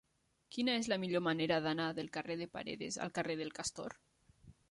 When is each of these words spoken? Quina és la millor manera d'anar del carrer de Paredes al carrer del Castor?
Quina 0.55 0.73
és 0.83 0.87
la 0.93 0.97
millor 1.03 1.21
manera 1.25 1.59
d'anar 1.65 1.91
del 1.99 2.09
carrer 2.17 2.39
de 2.41 2.47
Paredes 2.57 2.99
al 3.05 3.13
carrer 3.19 3.39
del 3.43 3.55
Castor? 3.61 3.99